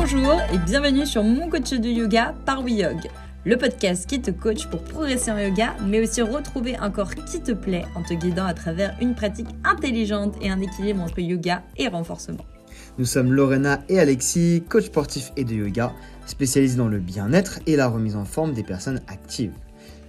[0.00, 3.10] Bonjour et bienvenue sur mon coach de yoga par WeYog,
[3.44, 7.38] le podcast qui te coach pour progresser en yoga, mais aussi retrouver un corps qui
[7.42, 11.62] te plaît en te guidant à travers une pratique intelligente et un équilibre entre yoga
[11.76, 12.46] et renforcement.
[12.96, 15.92] Nous sommes Lorena et Alexis, coach sportif et de yoga,
[16.24, 19.52] spécialisés dans le bien-être et la remise en forme des personnes actives.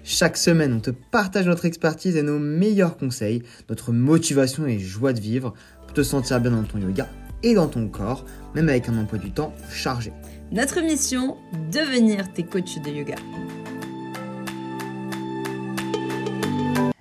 [0.06, 5.12] Chaque semaine, on te partage notre expertise et nos meilleurs conseils, notre motivation et joie
[5.12, 7.10] de vivre pour te sentir bien dans ton yoga
[7.44, 10.14] et dans ton corps, même avec un emploi du temps chargé.
[10.52, 11.38] Notre mission,
[11.72, 13.16] devenir tes coachs de yoga.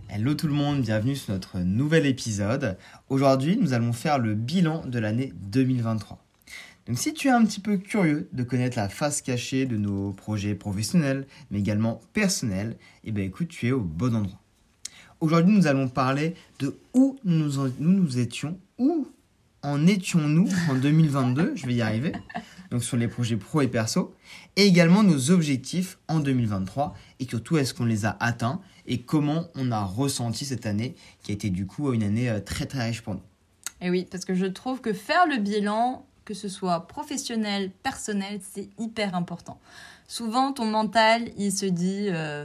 [0.08, 2.76] Hello tout le monde, bienvenue sur notre nouvel épisode.
[3.08, 6.22] Aujourd'hui, nous allons faire le bilan de l'année 2023.
[6.86, 10.12] Donc si tu es un petit peu curieux de connaître la face cachée de nos
[10.12, 14.40] projets professionnels, mais également personnels, eh bien écoute, tu es au bon endroit.
[15.20, 19.06] Aujourd'hui, nous allons parler de où nous, nous, nous étions, où
[19.62, 22.12] en étions-nous en 2022, je vais y arriver,
[22.70, 24.14] donc sur les projets pro et perso,
[24.56, 29.48] et également nos objectifs en 2023, et surtout est-ce qu'on les a atteints, et comment
[29.54, 32.86] on a ressenti cette année, qui a été du coup une année euh, très très
[32.86, 33.22] riche pour nous.
[33.80, 38.40] Et oui, parce que je trouve que faire le bilan, que ce soit professionnel, personnel,
[38.42, 39.58] c'est hyper important.
[40.06, 42.06] Souvent, ton mental, il se dit...
[42.08, 42.44] Euh,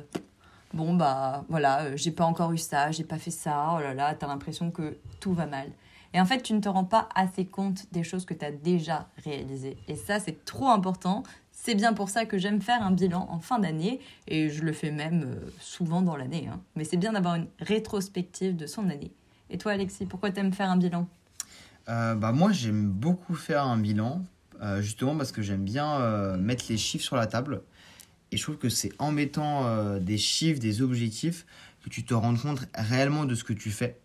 [0.76, 3.94] bon bah voilà, euh, j'ai pas encore eu ça, j'ai pas fait ça, oh là
[3.94, 5.72] là, t'as l'impression que tout va mal.
[6.14, 8.52] Et en fait, tu ne te rends pas assez compte des choses que tu as
[8.52, 9.78] déjà réalisées.
[9.88, 11.24] Et ça, c'est trop important.
[11.52, 14.72] C'est bien pour ça que j'aime faire un bilan en fin d'année et je le
[14.72, 16.48] fais même euh, souvent dans l'année.
[16.52, 16.62] Hein.
[16.76, 19.12] Mais c'est bien d'avoir une rétrospective de son année.
[19.50, 21.08] Et toi, Alexis, pourquoi tu aimes faire un bilan?
[21.90, 24.24] Euh, bah, Moi, j'aime beaucoup faire un bilan,
[24.62, 27.62] euh, justement parce que j'aime bien mettre les chiffres sur la table.
[28.32, 31.46] Et je trouve que c'est en mettant des chiffres, des objectifs,
[31.84, 34.00] que tu te rends compte réellement de ce que tu fais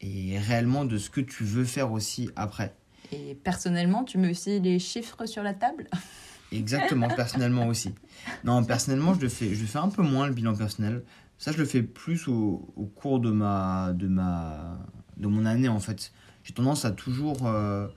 [0.00, 2.74] et réellement de ce que tu veux faire aussi après.
[3.12, 5.88] Et personnellement, tu mets aussi les chiffres sur la table?
[6.52, 7.94] Exactement, personnellement aussi.
[8.44, 11.04] Non, personnellement, je le, fais, je fais un peu moins le bilan personnel.
[11.38, 14.78] Ça, je le fais plus au, au cours de, ma, de, ma,
[15.16, 16.12] de mon année, en fait.
[16.44, 17.88] J'ai tendance à toujours, euh,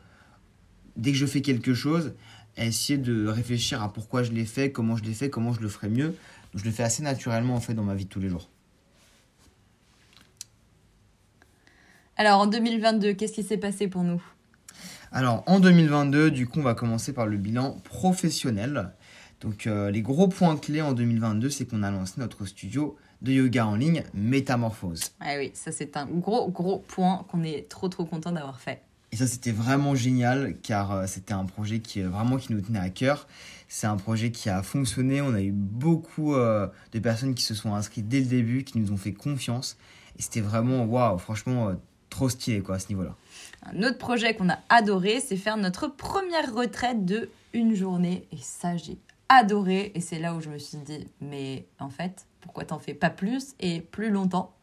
[0.97, 2.13] dès que je fais quelque chose,
[2.57, 5.61] à essayer de réfléchir à pourquoi je l'ai fait, comment je l'ai fait, comment je
[5.61, 6.07] le ferais mieux.
[6.07, 8.49] Donc, je le fais assez naturellement, en fait, dans ma vie de tous les jours.
[12.19, 14.21] Alors en 2022, qu'est-ce qui s'est passé pour nous?
[15.13, 18.91] Alors en 2022, du coup, on va commencer par le bilan professionnel.
[19.39, 23.31] Donc euh, les gros points clés en 2022, c'est qu'on a lancé notre studio de
[23.31, 25.13] yoga en ligne Métamorphose.
[25.21, 28.81] Ah oui, ça c'est un gros gros point qu'on est trop trop content d'avoir fait.
[29.13, 32.59] Et ça c'était vraiment génial car euh, c'était un projet qui euh, vraiment qui nous
[32.59, 33.29] tenait à cœur.
[33.69, 35.21] C'est un projet qui a fonctionné.
[35.21, 38.91] On a eu beaucoup de personnes qui se sont inscrites dès le début, qui nous
[38.91, 39.77] ont fait confiance.
[40.17, 41.75] Et c'était vraiment waouh, franchement
[42.09, 43.15] trop stylé quoi à ce niveau-là.
[43.63, 48.27] Un autre projet qu'on a adoré, c'est faire notre première retraite de une journée.
[48.31, 48.97] Et ça, j'ai
[49.27, 49.91] adoré.
[49.95, 53.09] Et c'est là où je me suis dit, mais en fait, pourquoi t'en fais pas
[53.09, 54.55] plus et plus longtemps?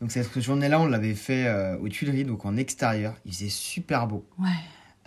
[0.00, 3.14] Donc cette journée-là, on l'avait fait euh, aux Tuileries, donc en extérieur.
[3.24, 4.26] Il faisait super beau.
[4.38, 4.48] Ouais.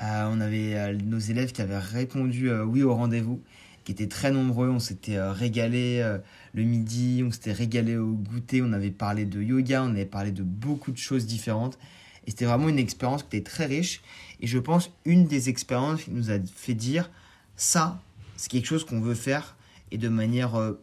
[0.02, 3.42] Euh, on avait euh, nos élèves qui avaient répondu oui au rendez-vous,
[3.88, 4.68] qui étaient très nombreux.
[4.68, 6.18] On s'était régalé
[6.54, 10.34] le midi, on s'était régalé au goûter, on avait parlé de yoga, on avait parlé
[10.34, 11.80] de beaucoup de choses différentes.
[12.26, 14.02] Et c'était vraiment une expérience qui était très riche.
[14.42, 17.10] Et je pense une des expériences qui nous a fait dire
[17.56, 18.02] ça,
[18.36, 19.56] c'est quelque chose qu'on veut faire
[19.92, 20.74] et de manière euh,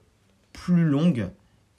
[0.55, 1.29] plus longue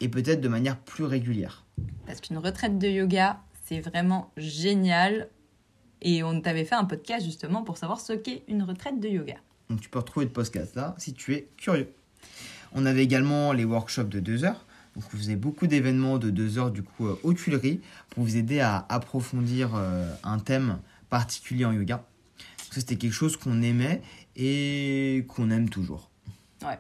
[0.02, 1.66] et peut-être de manière plus régulière.
[2.06, 5.30] Parce qu'une retraite de yoga, c'est vraiment génial.
[6.04, 9.38] Et on t'avait fait un podcast justement pour savoir ce qu'est une retraite de yoga.
[9.70, 11.90] Donc tu peux retrouver le podcast là si tu es curieux.
[12.74, 14.66] On avait également les workshops de 2 heures.
[14.96, 18.38] Donc, on faisait beaucoup d'événements de 2 heures du coup euh, aux Tuileries pour vous
[18.38, 22.04] aider à approfondir euh, un thème particulier en yoga.
[22.58, 24.02] ça, c'était quelque chose qu'on aimait
[24.36, 26.10] et qu'on aime toujours.
[26.62, 26.80] Ouais.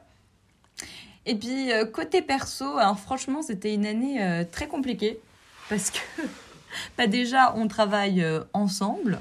[1.25, 5.19] Et puis, euh, côté perso, alors franchement, c'était une année très compliquée
[5.69, 5.99] parce que
[6.97, 9.19] bah, déjà, on travaille ensemble.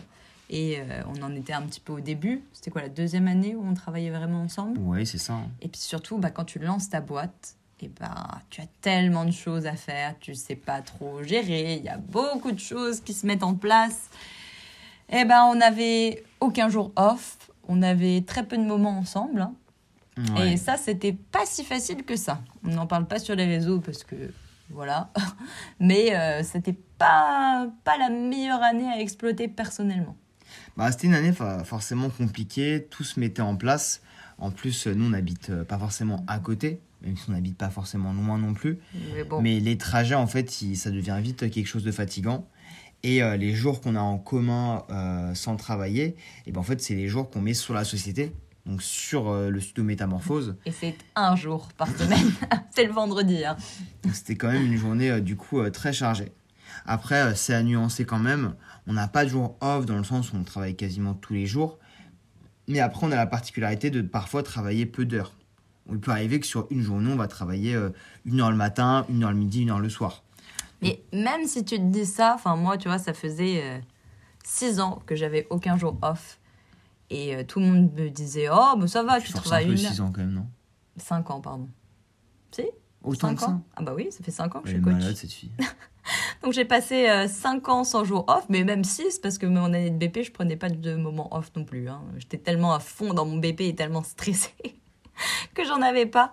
[0.55, 2.45] Et euh, on en était un petit peu au début.
[2.53, 4.79] C'était quoi la deuxième année où on travaillait vraiment ensemble?
[4.81, 5.41] Oui, c'est ça.
[5.61, 9.33] Et puis surtout, bah, quand tu lances ta boîte, et bah, tu as tellement de
[9.33, 13.12] choses à faire, tu sais pas trop gérer, il y a beaucoup de choses qui
[13.12, 14.09] se mettent en place.
[15.11, 17.37] Et ben, on n'avait aucun jour off,
[17.69, 19.43] on avait très peu de moments ensemble.
[19.43, 19.55] Hein.
[20.41, 22.41] Et ça, c'était pas si facile que ça.
[22.65, 24.33] On n'en parle pas sur les réseaux parce que
[24.71, 25.11] voilà.
[25.81, 30.17] Mais euh, c'était pas, pas la meilleure année à exploiter personnellement.
[30.76, 31.32] Bah, c'était une année
[31.65, 34.03] forcément compliquée, tout se mettait en place.
[34.38, 37.71] En plus, nous, on n'habite euh, pas forcément à côté, même si on n'habite pas
[37.71, 38.79] forcément loin non plus.
[39.41, 42.49] Mais, les trajets, en fait, ça devient vite quelque chose de fatigant.
[43.05, 46.17] Et euh, les jours qu'on a en commun euh, sans travailler,
[46.47, 48.32] et ben en fait, c'est les jours qu'on met sur la société.
[48.67, 50.56] donc sur euh, le studio Métamorphose.
[50.65, 52.32] Et c'est un jour par semaine.
[52.75, 53.44] c'est le vendredi.
[53.44, 53.56] Hein.
[54.12, 56.32] C'était quand même une journée euh, du coup euh, très chargée.
[56.87, 58.55] Après, euh, c'est à nuancer quand même.
[58.87, 61.47] On n'a pas de jour off dans le sens où on travaille quasiment tous les
[61.47, 61.79] jours.
[62.69, 65.33] Mais après, on a la particularité de parfois travailler peu d'heures.
[65.91, 67.91] Il peut arriver que sur une journée, on va travailler euh,
[68.25, 70.23] une heure le matin, une heure le midi, une heure le soir.
[70.81, 73.79] Mais même si tu te dis ça, enfin moi, tu vois, ça faisait euh,
[74.45, 76.39] six ans que j'avais aucun jour off.
[77.11, 79.77] Et euh, tout le monde me disait, oh, mais ça va, Tu travailles peu une
[79.79, 80.47] 6 ans quand même, non
[80.97, 81.69] 5 ans, pardon.
[82.51, 82.63] Si?
[83.03, 84.85] Autant Cinq ça ans Ah bah oui, ça fait 5 ans que Elle je suis
[84.85, 84.95] coach.
[84.95, 85.51] malade cette fille.
[86.43, 89.91] Donc j'ai passé 5 ans sans jour off, mais même 6 parce que mon année
[89.91, 91.89] de BP, je prenais pas de moment off non plus.
[91.89, 92.03] hein.
[92.19, 94.55] J'étais tellement à fond dans mon BP et tellement stressée
[95.55, 96.33] que j'en avais pas.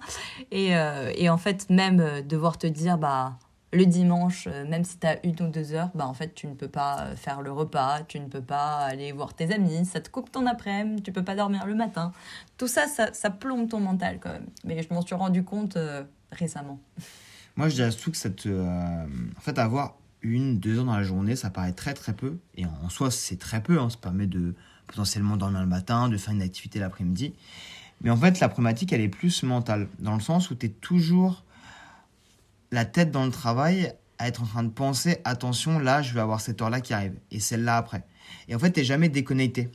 [0.52, 3.38] Et, euh, en fait, même euh, devoir te dire, bah,
[3.74, 6.48] le dimanche, euh, même si tu as une ou deux heures, bah, en fait, tu
[6.48, 9.86] ne peux pas euh, faire le repas, tu ne peux pas aller voir tes amis,
[9.86, 12.12] ça te coupe ton après-midi, tu peux pas dormir le matin.
[12.58, 14.48] Tout ça, ça, plombe ton mental quand même.
[14.66, 16.80] Mais je m'en suis rendu compte euh, récemment.
[17.56, 18.48] Moi, je dirais surtout que ça te.
[18.50, 19.06] euh,
[19.38, 22.38] en fait, avoir une, deux heures dans la journée, ça paraît très très peu.
[22.56, 23.80] Et en soi, c'est très peu.
[23.80, 23.90] hein.
[23.90, 24.54] Ça permet de
[24.88, 27.34] potentiellement dormir le matin, de faire une activité l'après-midi.
[28.02, 29.88] Mais en fait, la problématique, elle est plus mentale.
[30.00, 31.44] Dans le sens où tu es toujours
[32.72, 36.22] la tête dans le travail à être en train de penser attention, là, je vais
[36.22, 37.14] avoir cette heure-là qui arrive.
[37.32, 38.04] Et celle-là après.
[38.48, 39.70] Et en fait, tu jamais déconnecté.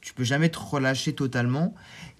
[0.00, 1.74] Tu peux jamais te relâcher totalement.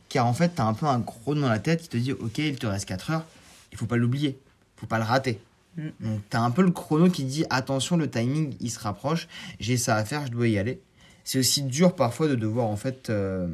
[0.09, 2.13] Car en fait, tu as un peu un chrono dans la tête qui te dit
[2.13, 3.25] Ok, il te reste 4 heures.
[3.73, 4.39] Il faut pas l'oublier
[4.81, 5.41] faut pas le rater.
[5.77, 5.89] Mm.
[6.01, 9.29] Donc tu as un peu le chrono qui dit attention, le timing il se rapproche,
[9.61, 10.81] j'ai ça à faire, je dois y aller.
[11.25, 13.49] C'est aussi dur parfois de devoir en fait, euh,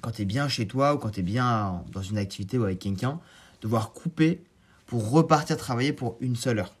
[0.00, 2.64] quand tu es bien chez toi ou quand tu es bien dans une activité ou
[2.64, 3.20] avec quelqu'un,
[3.60, 4.40] devoir couper
[4.86, 6.74] pour repartir travailler pour une seule heure.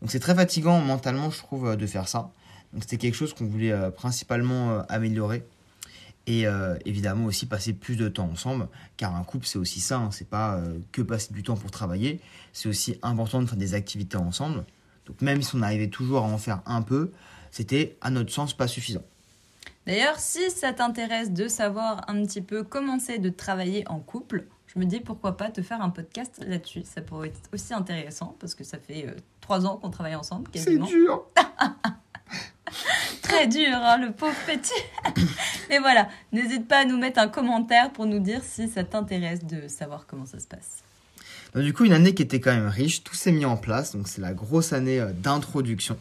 [0.00, 2.30] Donc c'est très fatigant mentalement je trouve euh, de faire ça.
[2.72, 5.44] Donc c'était quelque chose qu'on voulait euh, principalement euh, améliorer.
[6.26, 9.98] Et euh, évidemment aussi passer plus de temps ensemble, car un couple c'est aussi ça,
[9.98, 12.20] hein, c'est pas euh, que passer du temps pour travailler,
[12.52, 14.64] c'est aussi important de faire des activités ensemble.
[15.06, 17.12] Donc même si on arrivait toujours à en faire un peu,
[17.52, 19.04] c'était à notre sens pas suffisant.
[19.86, 24.46] D'ailleurs, si ça t'intéresse de savoir un petit peu comment c'est de travailler en couple,
[24.66, 26.82] je me dis pourquoi pas te faire un podcast là-dessus.
[26.84, 30.50] Ça pourrait être aussi intéressant parce que ça fait euh, trois ans qu'on travaille ensemble
[30.50, 30.86] quasiment.
[30.86, 31.26] dur
[33.28, 34.72] Très dur, hein, le pauvre petit.
[35.68, 39.44] Mais voilà, n'hésite pas à nous mettre un commentaire pour nous dire si ça t'intéresse
[39.44, 40.84] de savoir comment ça se passe.
[41.54, 43.96] Donc du coup, une année qui était quand même riche, tout s'est mis en place.
[43.96, 45.96] Donc c'est la grosse année euh, d'introduction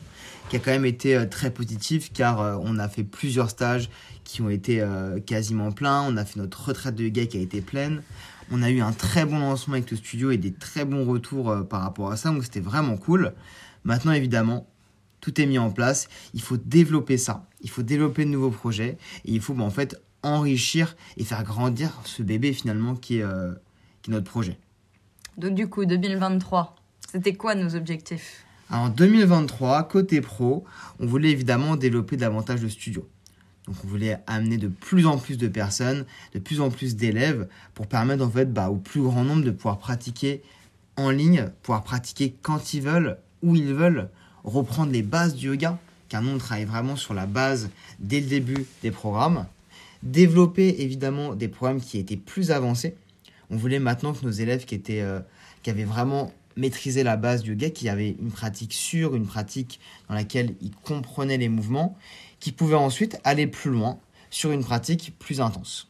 [0.49, 3.89] qui a quand même été euh, très positive car euh, on a fait plusieurs stages
[4.23, 4.83] qui ont été
[5.27, 6.01] quasiment pleins.
[6.01, 8.01] On a fait notre retraite de yoga qui a été pleine.
[8.51, 11.55] On a eu un très bon lancement avec le studio et des très bons retours
[11.69, 12.31] par rapport à ça.
[12.31, 13.33] Donc c'était vraiment cool.
[13.83, 14.67] Maintenant, évidemment,
[15.25, 16.07] tout est mis en place.
[16.35, 17.47] Il faut développer ça.
[17.61, 18.99] Il faut développer de nouveaux projets.
[19.25, 23.23] Et il faut bah, en fait enrichir et faire grandir ce bébé finalement qui est,
[23.23, 23.53] euh,
[24.03, 24.59] qui est notre projet.
[25.37, 26.75] Donc du coup, 2023,
[27.11, 28.45] c'était quoi nos objectifs?
[28.69, 30.63] En 2023, côté pro,
[30.99, 33.07] on voulait évidemment développer davantage le studio.
[33.65, 36.05] Donc on voulait amener de plus en plus de personnes,
[36.35, 39.51] de plus en plus d'élèves pour permettre en fait bah, au plus grand nombre de
[39.51, 40.43] pouvoir pratiquer
[40.97, 44.09] en ligne, pouvoir pratiquer quand ils veulent, où ils veulent,
[44.45, 45.77] reprendre les bases du yoga,
[46.09, 47.69] car nous on travaille vraiment sur la base
[47.99, 49.45] dès le début des programmes,
[50.03, 52.95] développer évidemment des programmes qui étaient plus avancés.
[53.49, 55.19] On voulait maintenant que nos élèves qui, étaient, euh,
[55.63, 59.79] qui avaient vraiment maîtrisé la base du yoga, qui avaient une pratique sûre, une pratique
[60.07, 61.97] dans laquelle ils comprenaient les mouvements,
[62.39, 65.89] qui pouvaient ensuite aller plus loin sur une pratique plus intense.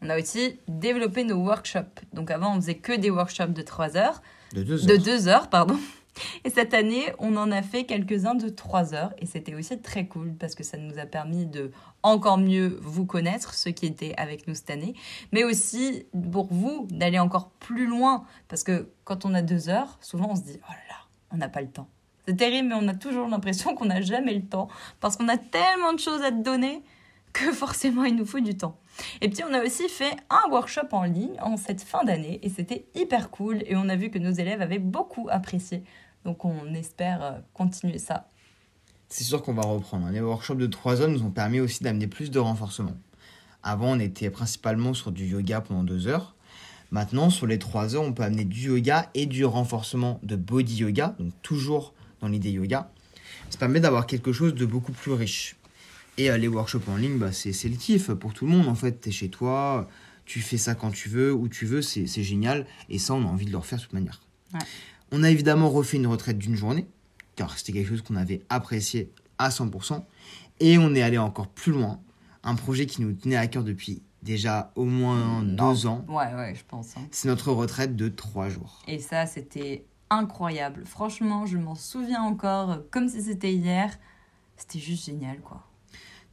[0.00, 2.00] On a aussi développé nos workshops.
[2.12, 4.22] Donc avant, on faisait que des workshops de 3 heures.
[4.52, 5.02] De deux De heures.
[5.02, 5.78] 2 heures, pardon.
[6.44, 9.12] Et cette année, on en a fait quelques-uns de 3 heures.
[9.18, 11.70] Et c'était aussi très cool parce que ça nous a permis de
[12.02, 14.94] encore mieux vous connaître, ceux qui étaient avec nous cette année.
[15.32, 18.24] Mais aussi pour vous d'aller encore plus loin.
[18.48, 20.96] Parce que quand on a 2 heures, souvent on se dit, oh là là,
[21.32, 21.88] on n'a pas le temps.
[22.26, 24.68] C'est terrible, mais on a toujours l'impression qu'on n'a jamais le temps.
[25.00, 26.82] Parce qu'on a tellement de choses à te donner
[27.32, 28.78] que forcément il nous faut du temps.
[29.20, 32.48] Et puis on a aussi fait un workshop en ligne en cette fin d'année et
[32.48, 35.84] c'était hyper cool et on a vu que nos élèves avaient beaucoup apprécié.
[36.28, 38.28] Donc on espère euh, continuer ça.
[39.08, 40.04] C'est sûr qu'on va reprendre.
[40.08, 40.12] hein.
[40.12, 42.94] Les workshops de 3 heures nous ont permis aussi d'amener plus de renforcement.
[43.62, 46.34] Avant, on était principalement sur du yoga pendant 2 heures.
[46.90, 50.76] Maintenant, sur les 3 heures, on peut amener du yoga et du renforcement de body
[50.76, 52.90] yoga, donc toujours dans l'idée yoga.
[53.48, 55.56] Ça permet d'avoir quelque chose de beaucoup plus riche.
[56.18, 58.68] Et euh, les workshops en ligne, bah, c'est c'est le kiff pour tout le monde.
[58.68, 59.88] En fait, tu es chez toi,
[60.26, 62.66] tu fais ça quand tu veux, où tu veux, c'est c'est génial.
[62.90, 64.20] Et ça, on a envie de le refaire de toute manière.
[64.52, 64.60] Ouais.
[65.12, 66.86] On a évidemment refait une retraite d'une journée,
[67.36, 70.02] car c'était quelque chose qu'on avait apprécié à 100%.
[70.60, 72.00] Et on est allé encore plus loin.
[72.42, 75.70] Un projet qui nous tenait à cœur depuis déjà au moins Non.
[75.72, 76.04] deux ans.
[76.08, 76.96] Ouais, ouais, je pense.
[76.96, 77.02] hein.
[77.10, 78.82] C'est notre retraite de trois jours.
[78.88, 80.84] Et ça, c'était incroyable.
[80.84, 83.96] Franchement, je m'en souviens encore comme si c'était hier.
[84.56, 85.62] C'était juste génial, quoi.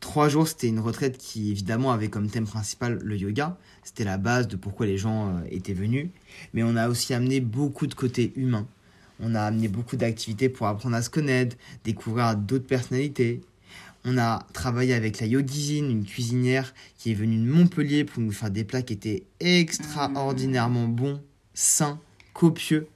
[0.06, 3.58] Trois jours, c'était une retraite qui évidemment avait comme thème principal le yoga.
[3.84, 6.10] C'était la base de pourquoi les gens euh, étaient venus.
[6.54, 8.68] Mais on a aussi amené beaucoup de côté humain.
[9.20, 13.42] On a amené beaucoup d'activités pour apprendre à se connaître, découvrir d'autres personnalités.
[14.06, 18.32] On a travaillé avec la Yogizine, une cuisinière qui est venue de Montpellier pour nous
[18.32, 21.20] faire des plats qui étaient extraordinairement bons,
[21.56, 22.00] sains,
[22.36, 22.88] copieux.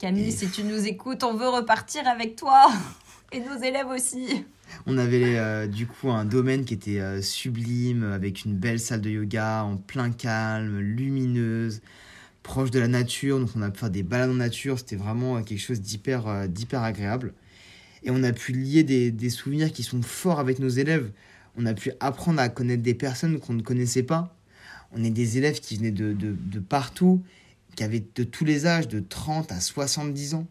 [0.00, 2.66] Camille, Et- si tu nous écoutes, on veut repartir avec toi.
[3.32, 4.44] Et nos élèves aussi.
[4.86, 9.00] On avait euh, du coup un domaine qui était euh, sublime, avec une belle salle
[9.00, 11.80] de yoga en plein calme, lumineuse,
[12.42, 13.38] proche de la nature.
[13.38, 16.48] Donc on a pu faire des balades en nature, c'était vraiment euh, quelque chose d'hyper
[16.48, 17.34] d'hyper agréable.
[18.02, 21.10] Et on a pu lier des, des souvenirs qui sont forts avec nos élèves.
[21.56, 24.36] On a pu apprendre à connaître des personnes qu'on ne connaissait pas.
[24.92, 27.22] On est des élèves qui venaient de, de, de partout,
[27.74, 30.46] qui avaient de tous les âges, de 30 à 70 ans.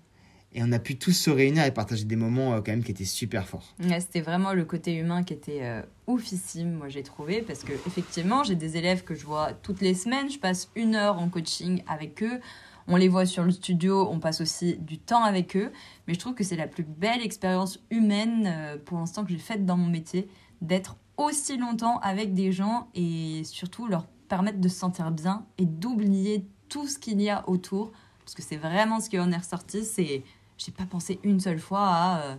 [0.57, 2.89] Et on a pu tous se réunir et partager des moments euh, quand même qui
[2.89, 3.75] étaient super forts.
[3.99, 8.43] C'était vraiment le côté humain qui était euh, oufissime, moi j'ai trouvé, parce que effectivement,
[8.43, 11.83] j'ai des élèves que je vois toutes les semaines, je passe une heure en coaching
[11.87, 12.39] avec eux,
[12.87, 15.71] on les voit sur le studio, on passe aussi du temps avec eux,
[16.07, 19.37] mais je trouve que c'est la plus belle expérience humaine euh, pour l'instant que j'ai
[19.37, 20.27] faite dans mon métier,
[20.61, 25.65] d'être aussi longtemps avec des gens et surtout leur permettre de se sentir bien et
[25.67, 29.37] d'oublier tout ce qu'il y a autour, parce que c'est vraiment ce qui en est
[29.37, 30.23] ressorti, c'est
[30.57, 32.35] j'ai pas pensé une seule fois à euh,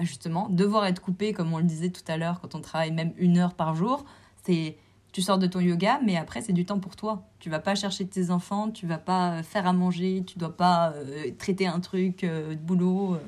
[0.00, 2.92] bah, justement devoir être coupé comme on le disait tout à l'heure quand on travaille
[2.92, 4.04] même une heure par jour
[4.44, 4.76] c'est
[5.12, 7.74] tu sors de ton yoga mais après c'est du temps pour toi tu vas pas
[7.74, 11.66] chercher tes enfants tu vas pas euh, faire à manger tu dois pas euh, traiter
[11.66, 13.18] un truc euh, de boulot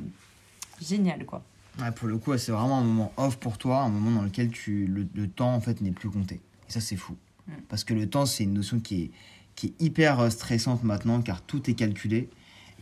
[0.80, 1.42] génial quoi
[1.80, 4.50] Ouais, pour le coup, c'est vraiment un moment off pour toi, un moment dans lequel
[4.50, 6.34] tu, le, le temps en fait n'est plus compté.
[6.68, 7.16] Et ça, c'est fou.
[7.46, 7.52] Mm.
[7.70, 9.11] Parce que le temps, c'est une notion qui est,
[9.54, 12.28] qui est hyper stressante maintenant, car tout est calculé.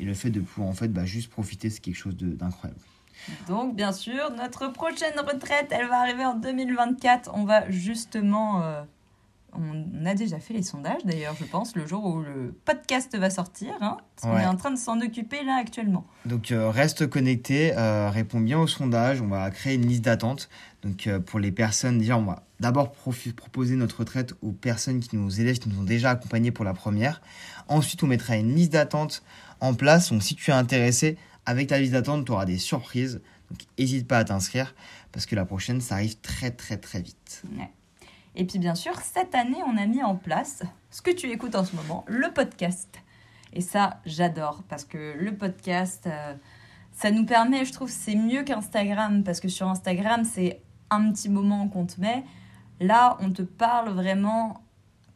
[0.00, 2.80] Et le fait de pouvoir en fait bah, juste profiter, c'est quelque chose d'incroyable.
[3.48, 8.82] donc bien sûr notre prochaine retraite elle va arriver en 2024 on va justement euh,
[9.52, 13.30] on a déjà fait les sondages d'ailleurs je pense le jour où le podcast va
[13.30, 17.06] sortir hein, parce qu'on est en train de s'en occuper là actuellement Donc euh, reste
[17.08, 19.20] connecté, euh, réponds bien au sondage.
[19.20, 20.48] On va créer une liste d'attente.
[20.82, 25.16] Donc euh, pour les personnes, déjà, on va d'abord proposer notre retraite aux personnes qui
[25.16, 27.22] nous élèves, qui nous ont déjà accompagnés pour la première.
[27.68, 29.22] Ensuite, on mettra une liste d'attente
[29.60, 30.10] en place.
[30.10, 33.20] Donc si tu es intéressé, avec ta liste d'attente, tu auras des surprises.
[33.50, 34.74] Donc n'hésite pas à t'inscrire
[35.12, 37.42] parce que la prochaine, ça arrive très très très vite.
[38.36, 41.54] Et puis bien sûr, cette année, on a mis en place ce que tu écoutes
[41.54, 42.88] en ce moment, le podcast.
[43.52, 46.34] Et ça, j'adore parce que le podcast, euh,
[46.92, 51.28] ça nous permet, je trouve, c'est mieux qu'Instagram parce que sur Instagram, c'est un petit
[51.28, 52.24] moment qu'on te met.
[52.78, 54.62] Là, on te parle vraiment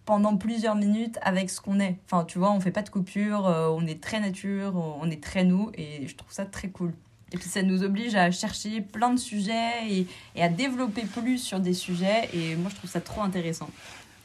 [0.05, 1.99] pendant plusieurs minutes avec ce qu'on est.
[2.05, 5.23] Enfin, tu vois, on fait pas de coupure, euh, on est très nature, on est
[5.23, 6.93] très nous et je trouve ça très cool.
[7.33, 10.07] Et puis ça nous oblige à chercher plein de sujets
[10.37, 13.69] et, à développer plus sur des sujets et moi je trouve ça trop intéressant.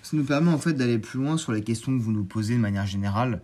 [0.03, 2.53] Ça nous permet en fait d'aller plus loin sur les questions que vous nous posez
[2.53, 3.41] de manière générale.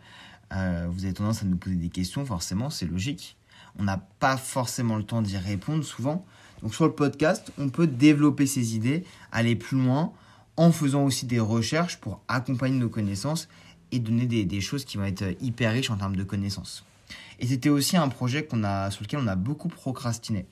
[0.53, 3.37] Euh, vous avez tendance à nous poser des questions, forcément, c'est logique.
[3.79, 6.25] On n'a pas forcément le temps d'y répondre souvent.
[6.61, 10.13] Donc sur le podcast, on peut développer ses idées, aller plus loin,
[10.57, 13.47] en faisant aussi des recherches pour accompagner nos connaissances
[13.91, 16.85] et donner des, des choses qui vont être hyper riches en termes de connaissances.
[17.39, 20.45] Et c'était aussi un projet qu'on a, sur lequel on a beaucoup procrastiné.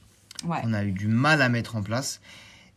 [0.45, 0.59] Ouais.
[0.63, 2.19] On a eu du mal à mettre en place.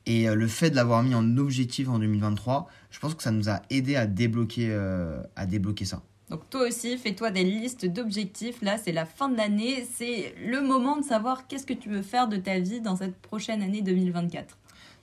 [0.07, 3.33] Et euh, le fait de l'avoir mis en objectif en 2023, je pense que ça
[3.33, 6.03] nous a aidé à débloquer, euh, à débloquer ça.
[6.31, 8.63] Donc toi aussi, fais-toi des listes d'objectifs.
[8.63, 9.87] Là, c'est la fin de l'année.
[9.95, 13.17] C'est le moment de savoir qu'est-ce que tu veux faire de ta vie dans cette
[13.17, 14.57] prochaine année 2024.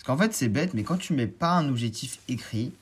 [0.03, 2.73] Parce qu'en fait, c'est bête, mais quand tu mets pas un objectif écrit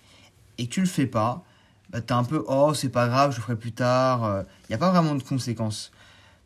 [0.58, 1.44] et que tu le fais pas,
[1.92, 4.44] bah, t'es un peu oh, c'est pas grave, je le ferai plus tard.
[4.64, 5.92] Il n'y a pas vraiment de conséquences.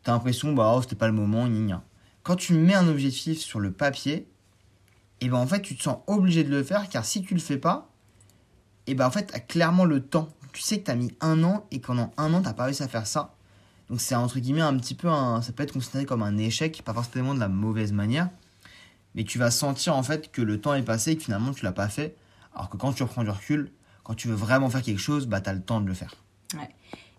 [0.02, 1.82] T'as l'impression, bah, oh, c'était pas le moment, gna gna.
[2.22, 4.26] Quand tu mets un objectif sur le papier,
[5.22, 7.40] et ben en fait, tu te sens obligé de le faire car si tu le
[7.40, 7.88] fais pas,
[8.86, 10.28] et ben en fait, t'as clairement le temps.
[10.52, 12.88] Tu sais que t'as mis un an et qu'en un an, t'as pas réussi à
[12.88, 13.34] faire ça.
[13.88, 16.82] Donc c'est entre guillemets un petit peu un, ça peut être considéré comme un échec,
[16.84, 18.28] pas forcément de la mauvaise manière,
[19.16, 21.64] mais tu vas sentir en fait que le temps est passé et que finalement tu
[21.64, 22.14] l'as pas fait.
[22.54, 23.72] Alors que quand tu reprends du recul,
[24.04, 26.14] quand tu veux vraiment faire quelque chose, bah t'as le temps de le faire.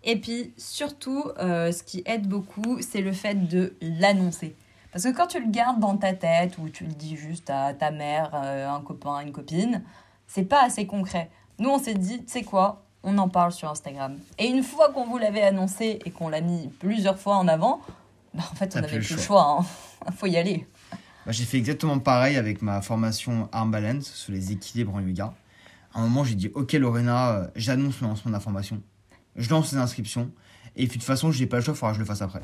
[0.04, 4.54] Et puis surtout, euh, ce qui aide beaucoup, c'est le fait de l'annoncer.
[4.92, 7.74] Parce que quand tu le gardes dans ta tête ou tu le dis juste à
[7.74, 9.82] ta mère, euh, un copain, une copine,
[10.26, 11.30] c'est pas assez concret.
[11.58, 14.16] Nous, on s'est dit, tu sais quoi, on en parle sur Instagram.
[14.38, 17.80] Et une fois qu'on vous l'avait annoncé et qu'on l'a mis plusieurs fois en avant,
[18.34, 19.64] bah, en fait, on n'avait plus le le choix.
[20.06, 20.66] Il faut y aller.
[21.28, 25.34] Bah, j'ai fait exactement pareil avec ma formation Arm Balance sur les équilibres en yoga.
[25.92, 28.80] à un moment, j'ai dit Ok, Lorena, euh, j'annonce le lancement de la formation.
[29.36, 30.30] Je lance les inscriptions.
[30.74, 32.06] Et puis, de toute façon, je n'ai pas le choix, il faudra que je le
[32.06, 32.40] fasse après.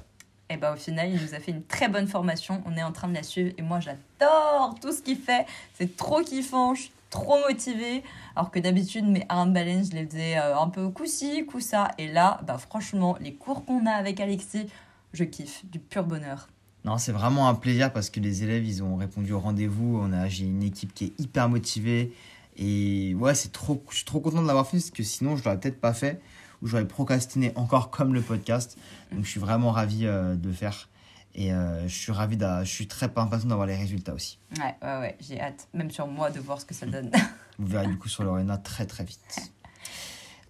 [0.50, 2.62] Et bah au final, il nous a fait une très bonne formation.
[2.66, 5.46] On est en train de la suivre et moi j'adore tout ce qu'il fait.
[5.72, 8.02] C'est trop kiffant, je suis trop motivée.
[8.36, 11.92] Alors que d'habitude, mes arm balance, je les faisais euh, un peu coup-ci, coup-ça.
[11.96, 14.66] Et là, bah franchement, les cours qu'on a avec Alexis,
[15.14, 16.48] je kiffe, du pur bonheur.
[16.84, 19.98] Non, c'est vraiment un plaisir parce que les élèves, ils ont répondu au rendez-vous.
[20.02, 22.12] On a, j'ai une équipe qui est hyper motivée.
[22.56, 25.44] Et ouais, c'est trop, je suis trop content de l'avoir fait parce que sinon, je
[25.44, 26.20] l'aurais peut-être pas fait
[26.62, 28.78] ou j'aurais procrastiné encore comme le podcast.
[29.12, 30.88] Donc je suis vraiment ravi euh, de faire.
[31.34, 34.38] Et euh, je suis ravi, je suis très impatient d'avoir les résultats aussi.
[34.58, 37.10] Ouais, ouais, ouais, j'ai hâte, même sur moi, de voir ce que ça donne.
[37.58, 39.52] Vous verrez du coup sur Lorena très très vite.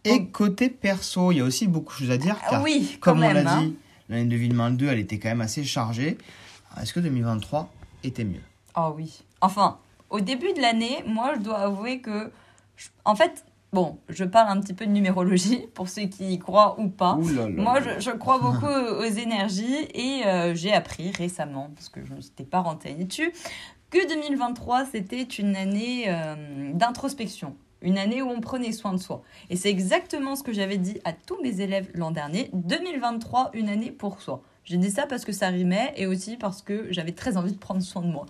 [0.05, 2.37] Et côté perso, il y a aussi beaucoup de choses à dire.
[2.51, 3.63] Car, oui, comme on l'a hein.
[3.63, 3.77] dit,
[4.09, 6.19] l'année 2022, elle était quand même assez chargée.
[6.81, 8.43] Est-ce que 2023 était mieux?
[8.77, 9.23] Oh oui.
[9.41, 9.79] Enfin,
[10.11, 12.31] au début de l'année, moi, je dois avouer que,
[13.05, 13.45] en fait,
[13.75, 17.17] Bon, je parle un petit peu de numérologie pour ceux qui y croient ou pas.
[17.17, 22.19] Moi, je, crois beaucoup aux énergies et euh, j'ai appris récemment, parce que je ne
[22.19, 23.33] m'étais pas renseignée dessus,
[23.91, 27.57] que 2023, c'était une année euh, d'introspection.
[27.85, 29.23] Une année où on prenait soin de soi.
[29.51, 32.51] Et c'est exactement ce que j'avais dit à tous mes élèves l'an dernier.
[32.55, 34.43] 2023, une année pour soi.
[34.65, 37.59] J'ai dit ça parce que ça rimait et aussi parce que j'avais très envie de
[37.59, 38.25] prendre soin de moi.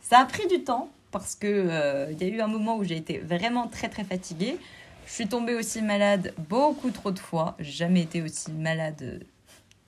[0.00, 2.96] Ça a pris du temps parce qu'il euh, y a eu un moment où j'ai
[2.96, 4.56] été vraiment très très fatiguée.
[5.06, 7.56] Je suis tombée aussi malade beaucoup trop de fois.
[7.58, 9.26] Jamais été aussi malade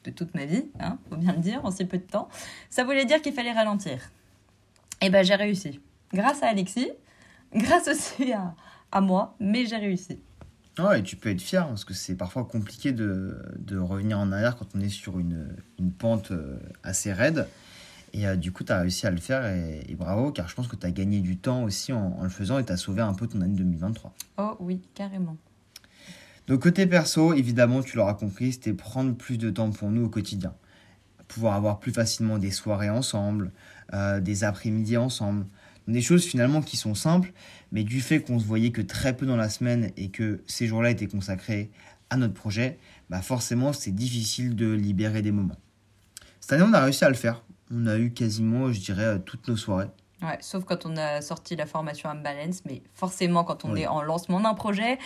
[0.04, 2.28] de toute ma vie, hein, faut bien le dire, en si peu de temps.
[2.68, 4.11] Ça voulait dire qu'il fallait ralentir.
[5.00, 5.80] Et eh ben j'ai réussi.
[6.12, 6.90] Grâce à Alexis,
[7.54, 8.54] grâce aussi à,
[8.94, 10.18] à moi, mais j'ai réussi.
[10.78, 14.56] Ouais, tu peux être fier parce que c'est parfois compliqué de, de, revenir en arrière
[14.56, 17.46] quand on est sur une, une pente euh, assez raide.
[18.12, 20.68] Et euh, du coup, tu as réussi à le faire et, bravo, car je pense
[20.68, 23.12] que tu as gagné du temps aussi en, le faisant et tu as sauvé un
[23.12, 24.14] peu ton année 2023.
[24.38, 25.36] Oh oui, carrément.
[26.46, 30.08] Donc côté perso, évidemment, tu l'auras compris, c'était prendre plus de temps pour nous au
[30.08, 30.54] quotidien.
[31.26, 33.50] Pouvoir avoir plus facilement des soirées ensemble,
[33.92, 35.47] euh, des après-midi ensemble.
[35.86, 37.32] Des choses finalement qui sont simples,
[37.73, 40.66] mais du fait qu'on se voyait que très peu dans la semaine et que ces
[40.66, 41.70] jours-là étaient consacrés
[42.10, 42.78] à notre projet,
[43.10, 45.58] bah forcément c'est difficile de libérer des moments.
[46.40, 49.18] Cette année, on a réussi à le faire on a eu quasiment, je dirais, euh,
[49.18, 49.88] toutes nos soirées.
[50.23, 54.02] Ouais, sauf quand on a sorti la formation Unbalance, mais forcément quand on est en
[54.02, 54.99] lancement d'un projet,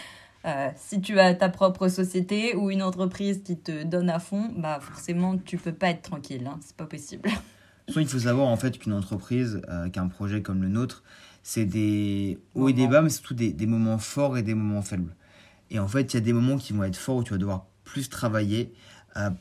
[0.45, 4.53] euh, si tu as ta propre société ou une entreprise qui te donne à fond,
[4.57, 7.29] bah forcément tu peux pas être tranquille, hein, c'est pas possible.
[7.89, 11.03] Soit il faut savoir en fait qu'une entreprise, euh, qu'un projet comme le nôtre,
[11.43, 14.83] c'est des hauts et des bas, mais surtout des, des, moments forts et des moments
[14.83, 15.15] faibles.
[15.71, 17.39] Et en fait, il y a des moments qui vont être forts où tu vas
[17.39, 18.73] devoir plus travailler,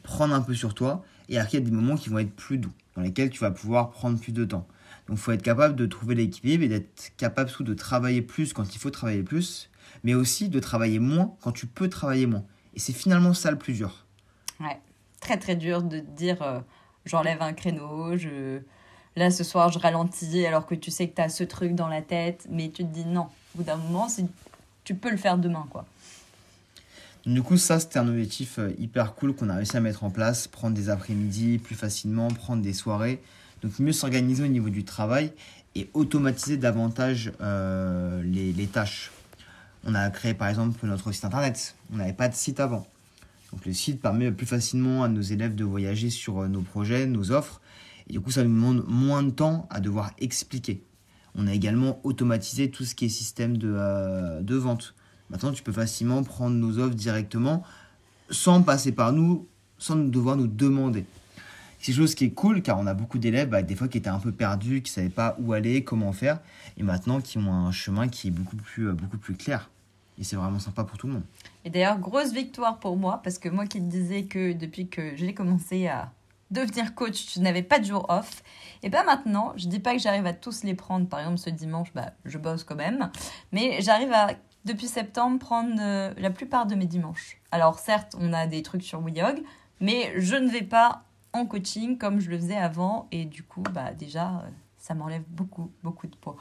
[0.03, 2.35] prendre un peu sur toi, et après il y a des moments qui vont être
[2.35, 4.67] plus doux dans lesquels tu vas pouvoir prendre plus de temps.
[5.07, 8.53] Donc il faut être capable de trouver l'équilibre et d'être capable surtout de travailler plus
[8.53, 9.69] quand il faut travailler plus,
[10.03, 12.43] mais aussi de travailler moins quand tu peux travailler moins.
[12.73, 14.05] Et c'est finalement ça le plus dur.
[14.59, 14.79] Ouais,
[15.21, 16.59] très très dur de dire euh,
[17.07, 18.59] j'enlève un créneau, je...
[19.15, 21.87] là ce soir je ralentis alors que tu sais que tu as ce truc dans
[21.87, 24.07] la tête, mais tu te dis non, au bout d'un moment,
[24.83, 25.85] tu peux le faire demain quoi.
[27.27, 30.09] Du coup, ça, c'était un objectif euh, hyper cool qu'on a réussi à mettre en
[30.09, 33.21] place, prendre des après-midi plus facilement, prendre des soirées.
[33.61, 35.33] Donc mieux s'organiser au niveau du travail
[35.75, 39.11] et automatiser davantage euh, les, les, tâches.
[39.83, 41.75] On a créé par exemple notre site internet.
[41.91, 42.87] On n'avait pas de site avant.
[43.51, 47.05] Donc le site permet plus facilement à nos élèves de voyager sur euh, nos projets,
[47.05, 47.61] nos offres.
[48.07, 50.83] Et du coup, ça nous demande moins de temps à devoir expliquer.
[51.35, 54.95] On a également automatisé tout ce qui est système de, de vente.
[55.29, 57.63] Maintenant, tu peux facilement prendre nos offres directement
[58.29, 61.05] sans passer par nous, sans devoir nous demander.
[61.79, 64.09] C'est chose qui est cool car on a beaucoup d'élèves bah, des fois qui étaient
[64.09, 66.39] un peu perdus, qui ne savaient pas où aller, comment faire,
[66.77, 69.69] et maintenant qui ont un chemin qui est beaucoup plus, euh, beaucoup plus clair.
[70.17, 71.23] Et c'est vraiment sympa pour tout le monde.
[71.63, 75.15] Et d'ailleurs, grosse victoire pour moi, parce que moi qui te disais que depuis que
[75.15, 76.11] j'ai commencé à
[76.49, 78.43] devenir coach, je n'avais pas de jour off.
[78.83, 81.07] Et bien maintenant, je dis pas que j'arrive à tous les prendre.
[81.07, 83.11] Par exemple, ce dimanche, bah, je bosse quand même.
[83.51, 84.29] Mais j'arrive à
[84.65, 87.37] depuis septembre, prendre euh, la plupart de mes dimanches.
[87.51, 89.41] Alors certes, on a des trucs sur WeYog,
[89.79, 91.03] mais je ne vais pas
[91.33, 93.07] en coaching comme je le faisais avant.
[93.11, 96.35] Et du coup, bah, déjà, euh, ça m'enlève beaucoup, beaucoup de poids.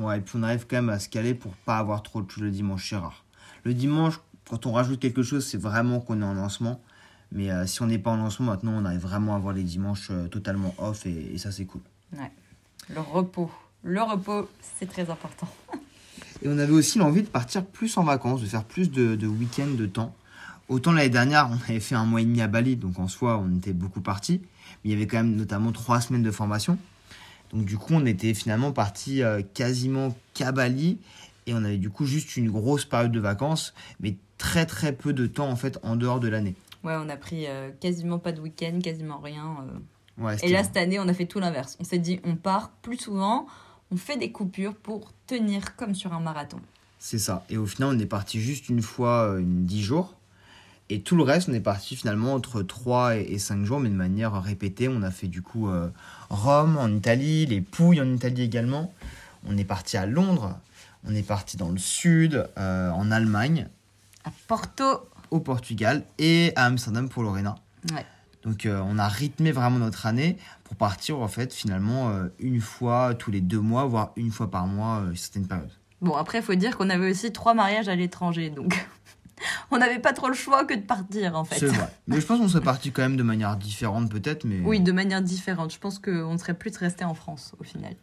[0.00, 2.30] Ouais, et puis on arrive quand même à se caler pour pas avoir trop de
[2.30, 3.24] choses le dimanche, c'est rare.
[3.64, 6.80] Le dimanche, quand on rajoute quelque chose, c'est vraiment qu'on est en lancement.
[7.32, 9.62] Mais euh, si on n'est pas en lancement, maintenant, on arrive vraiment à avoir les
[9.62, 11.82] dimanches totalement off et, et ça, c'est cool.
[12.16, 12.32] Ouais.
[12.88, 13.50] Le repos.
[13.84, 15.48] Le repos, c'est très important.
[16.42, 19.26] Et on avait aussi l'envie de partir plus en vacances, de faire plus de, de
[19.26, 20.14] week-ends de temps.
[20.68, 23.38] Autant l'année dernière, on avait fait un mois et demi à Bali, donc en soi,
[23.38, 24.40] on était beaucoup partis.
[24.42, 26.78] Mais il y avait quand même notamment trois semaines de formation.
[27.52, 30.98] Donc du coup, on était finalement parti euh, quasiment qu'à Bali.
[31.46, 35.12] et on avait du coup juste une grosse période de vacances, mais très très peu
[35.12, 36.54] de temps en fait en dehors de l'année.
[36.84, 39.56] Ouais, on a pris euh, quasiment pas de week-end, quasiment rien.
[39.64, 40.22] euh.
[40.24, 41.76] Ouais, Et là, cette année, on a fait tout l'inverse.
[41.80, 43.46] On s'est dit, on part plus souvent,
[43.90, 46.60] on fait des coupures pour tenir comme sur un marathon.
[46.98, 47.44] c'est ça.
[47.50, 50.14] Et au final, on est parti juste une fois, une 10 jours.
[50.92, 53.94] Et tout le reste, on est parti finalement entre 3 et 5 jours, mais de
[53.94, 54.88] manière répétée.
[54.88, 55.88] On a fait du coup euh,
[56.30, 58.92] Rome en Italie, les Pouilles en Italie également.
[59.46, 60.58] On est parti à Londres,
[61.04, 63.68] on est parti dans le sud, euh, en Allemagne,
[64.24, 65.08] À Porto.
[65.30, 67.54] au Portugal et à Amsterdam pour Lorena.
[67.94, 68.04] Ouais.
[68.42, 73.14] Donc euh, on a rythmé vraiment notre année pour partir en fait finalement une fois
[73.14, 75.70] tous les deux mois, voire une fois par mois certaines périodes.
[76.00, 78.74] Bon, après, il faut dire qu'on avait aussi trois mariages à l'étranger, donc
[79.70, 81.58] on n'avait pas trop le choix que de partir, en fait.
[81.58, 81.88] C'est vrai.
[82.06, 84.92] Mais je pense qu'on serait parti quand même de manière différente peut-être, mais Oui, de
[84.92, 85.72] manière différente.
[85.72, 87.94] Je pense qu'on serait plus resté en France, au final.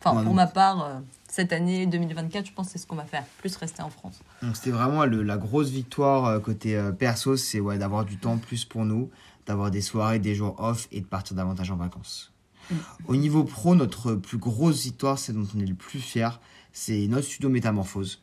[0.00, 0.94] Enfin, Ouais, pour ma part, euh,
[1.28, 3.24] cette année 2024, je pense que c'est ce qu'on va faire.
[3.38, 4.20] Plus rester en France.
[4.42, 8.18] donc c'était vraiment le- la grosse victoire euh, côté euh, perso, c'est ouais, d'avoir du
[8.18, 9.10] temps plus pour nous,
[9.46, 12.32] d'avoir des soirées, des jours off et de partir davantage en vacances.
[12.70, 12.74] Mm.
[13.08, 16.38] Au niveau pro, notre plus grosse victoire, c'est dont on est le plus fier,
[16.72, 18.20] c'est notre studio Métamorphose.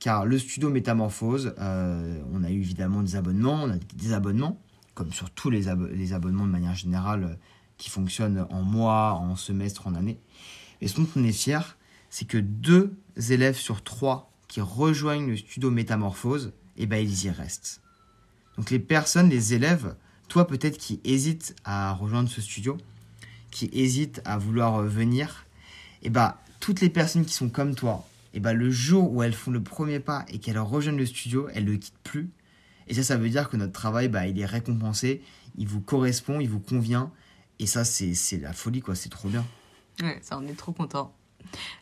[0.00, 4.58] Car le studio Métamorphose, euh, on a eu évidemment des abonnements, on a des abonnements,
[4.94, 7.34] comme sur tous les, abo- les abonnements de manière générale euh,
[7.76, 10.18] qui fonctionnent en mois, en semestre, en année.
[10.80, 11.76] Et ce dont on est fier,
[12.08, 12.96] c'est que deux
[13.30, 17.82] élèves sur trois qui rejoignent le studio Métamorphose, eh ben, ils y restent.
[18.56, 19.94] Donc les personnes, les élèves,
[20.28, 22.78] toi peut-être qui hésitent à rejoindre ce studio,
[23.50, 25.44] qui hésitent à vouloir euh, venir,
[26.02, 29.32] eh ben, toutes les personnes qui sont comme toi, eh ben, le jour où elles
[29.32, 32.30] font le premier pas et qu'elles rejoignent le studio, elles ne le quittent plus.
[32.86, 35.22] Et ça, ça veut dire que notre travail, bah, il est récompensé,
[35.56, 37.12] il vous correspond, il vous convient.
[37.58, 38.94] Et ça, c'est c'est la folie, quoi.
[38.94, 39.44] C'est trop bien.
[40.02, 41.14] Ouais, ça, on est trop content.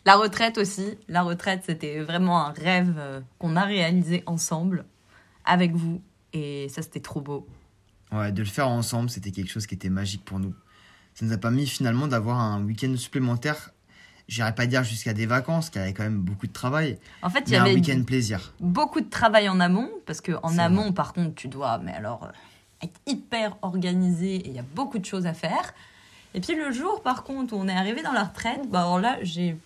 [0.05, 0.99] La retraite aussi.
[1.09, 4.87] La retraite, c'était vraiment un rêve euh, qu'on a réalisé ensemble,
[5.45, 6.03] avec vous.
[6.33, 7.47] Et ça, c'était trop beau.
[8.13, 10.55] Ouais, de le faire ensemble, c'était quelque chose qui était magique pour nous.
[11.15, 13.73] Ça nous a permis finalement d'avoir un week-end supplémentaire.
[14.29, 16.99] J'irais pas dire jusqu'à des vacances, car il y avait quand même beaucoup de travail.
[17.23, 18.53] En fait, il y Mais un avait week-end plaisir.
[18.61, 22.25] beaucoup de travail en amont, parce que en amont, par contre, tu dois, mais alors,
[22.25, 22.29] euh,
[22.83, 25.73] être hyper organisé et il y a beaucoup de choses à faire.
[26.35, 29.01] Et puis le jour, par contre, où on est arrivé dans la retraite, bah alors
[29.01, 29.57] là, j'ai,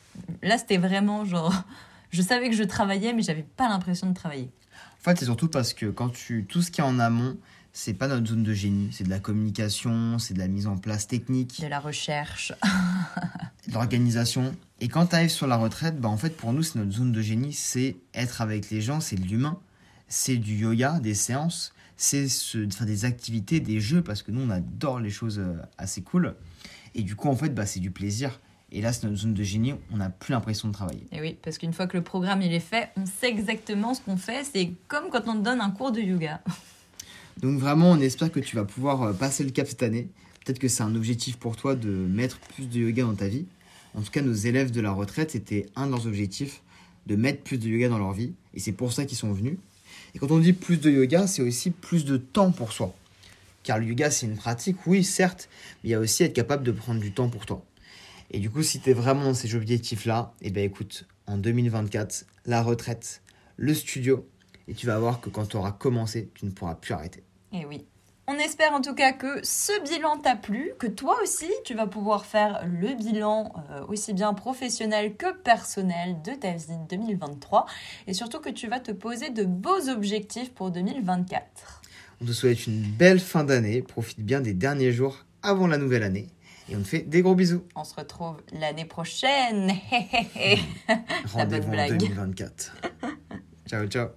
[0.42, 1.52] là, c'était vraiment genre,
[2.10, 4.48] je savais que je travaillais, mais j'avais pas l'impression de travailler.
[5.00, 7.36] En fait, c'est surtout parce que quand tu tout ce qui est en amont,
[7.72, 8.90] c'est pas notre zone de génie.
[8.92, 12.52] C'est de la communication, c'est de la mise en place technique, De la recherche.
[13.68, 14.54] de l'organisation.
[14.80, 17.12] Et quand tu arrives sur la retraite, bah en fait, pour nous, c'est notre zone
[17.12, 19.58] de génie, c'est être avec les gens, c'est de l'humain,
[20.08, 24.30] c'est du yoga, des séances, c'est ce, de faire des activités, des jeux, parce que
[24.30, 26.34] nous, on adore les choses euh, assez cool.
[26.94, 28.40] Et du coup, en fait, bah, c'est du plaisir.
[28.70, 31.06] Et là, c'est notre zone de génie, on n'a plus l'impression de travailler.
[31.12, 34.00] Et oui, parce qu'une fois que le programme il est fait, on sait exactement ce
[34.00, 34.44] qu'on fait.
[34.44, 36.42] C'est comme quand on te donne un cours de yoga.
[37.40, 40.08] Donc vraiment, on espère que tu vas pouvoir euh, passer le cap cette année.
[40.44, 43.46] Peut-être que c'est un objectif pour toi de mettre plus de yoga dans ta vie.
[43.94, 46.62] En tout cas, nos élèves de la retraite, c'était un de leurs objectifs,
[47.06, 48.32] de mettre plus de yoga dans leur vie.
[48.54, 49.56] Et c'est pour ça qu'ils sont venus.
[50.14, 52.94] Et quand on dit plus de yoga, c'est aussi plus de temps pour soi.
[53.62, 55.48] Car le yoga, c'est une pratique, oui, certes,
[55.82, 57.64] mais il y a aussi être capable de prendre du temps pour toi.
[58.30, 62.24] Et du coup, si tu es vraiment dans ces objectifs-là, eh ben écoute, en 2024,
[62.46, 63.22] la retraite,
[63.56, 64.26] le studio,
[64.68, 67.22] et tu vas voir que quand tu auras commencé, tu ne pourras plus arrêter.
[67.52, 67.86] Et oui.
[68.28, 71.88] On espère en tout cas que ce bilan t'a plu, que toi aussi tu vas
[71.88, 77.66] pouvoir faire le bilan euh, aussi bien professionnel que personnel de ta vie 2023
[78.06, 81.82] et surtout que tu vas te poser de beaux objectifs pour 2024.
[82.20, 86.04] On te souhaite une belle fin d'année, profite bien des derniers jours avant la nouvelle
[86.04, 86.28] année,
[86.68, 87.64] et on te fait des gros bisous.
[87.74, 89.72] On se retrouve l'année prochaine.
[91.32, 91.98] Rendez-vous en blague.
[91.98, 92.76] 2024.
[93.66, 94.12] ciao, ciao.